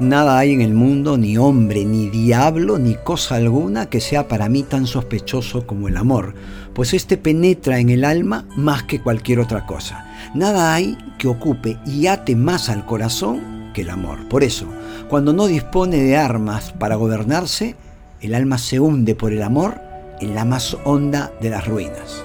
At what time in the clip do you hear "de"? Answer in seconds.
15.98-16.16, 21.42-21.50